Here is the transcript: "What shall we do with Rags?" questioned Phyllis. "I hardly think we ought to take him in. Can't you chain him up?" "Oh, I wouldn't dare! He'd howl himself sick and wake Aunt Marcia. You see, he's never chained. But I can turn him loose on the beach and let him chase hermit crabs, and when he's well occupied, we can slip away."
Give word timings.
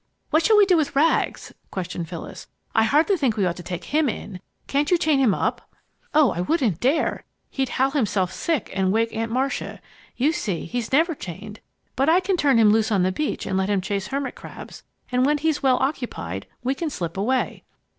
"What 0.31 0.43
shall 0.43 0.57
we 0.57 0.65
do 0.65 0.77
with 0.77 0.95
Rags?" 0.95 1.53
questioned 1.69 2.09
Phyllis. 2.09 2.47
"I 2.73 2.85
hardly 2.85 3.17
think 3.17 3.37
we 3.37 3.45
ought 3.45 3.55
to 3.57 3.61
take 3.61 3.83
him 3.83 4.09
in. 4.09 4.39
Can't 4.65 4.89
you 4.89 4.97
chain 4.97 5.19
him 5.19 5.35
up?" 5.35 5.71
"Oh, 6.11 6.31
I 6.31 6.41
wouldn't 6.41 6.79
dare! 6.79 7.23
He'd 7.51 7.69
howl 7.77 7.91
himself 7.91 8.33
sick 8.33 8.71
and 8.73 8.91
wake 8.91 9.15
Aunt 9.15 9.31
Marcia. 9.31 9.79
You 10.17 10.31
see, 10.31 10.65
he's 10.65 10.91
never 10.91 11.13
chained. 11.13 11.59
But 11.95 12.09
I 12.09 12.19
can 12.19 12.35
turn 12.35 12.57
him 12.57 12.71
loose 12.71 12.91
on 12.91 13.03
the 13.03 13.11
beach 13.11 13.45
and 13.45 13.55
let 13.59 13.69
him 13.69 13.79
chase 13.79 14.07
hermit 14.07 14.33
crabs, 14.33 14.81
and 15.11 15.23
when 15.23 15.37
he's 15.37 15.61
well 15.61 15.77
occupied, 15.77 16.47
we 16.63 16.73
can 16.73 16.89
slip 16.89 17.15
away." 17.15 17.63